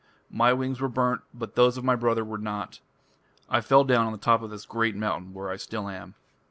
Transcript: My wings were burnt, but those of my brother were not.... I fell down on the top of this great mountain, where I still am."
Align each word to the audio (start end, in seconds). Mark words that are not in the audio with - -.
My 0.31 0.51
wings 0.51 0.81
were 0.81 0.89
burnt, 0.89 1.21
but 1.31 1.53
those 1.53 1.77
of 1.77 1.83
my 1.83 1.95
brother 1.95 2.25
were 2.25 2.39
not.... 2.39 2.79
I 3.47 3.61
fell 3.61 3.83
down 3.83 4.07
on 4.07 4.11
the 4.11 4.17
top 4.17 4.41
of 4.41 4.49
this 4.49 4.65
great 4.65 4.95
mountain, 4.95 5.31
where 5.31 5.51
I 5.51 5.57
still 5.57 5.87
am." 5.87 6.15